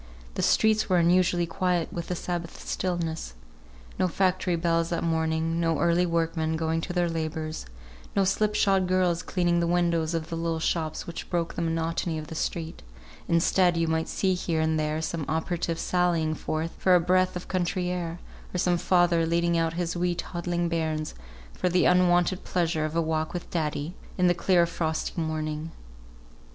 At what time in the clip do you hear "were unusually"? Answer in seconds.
0.89-1.45